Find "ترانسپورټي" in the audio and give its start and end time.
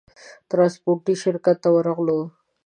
0.49-1.15